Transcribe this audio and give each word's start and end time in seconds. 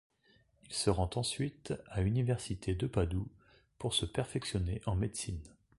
Il 0.67 0.73
se 0.73 0.89
rend 0.89 1.11
ensuite 1.13 1.75
à 1.91 2.01
Université 2.01 2.73
de 2.73 2.87
Padoue 2.87 3.27
pour 3.77 3.93
se 3.93 4.07
perfectionner 4.07 4.81
en 4.87 4.95
médecine. 4.95 5.43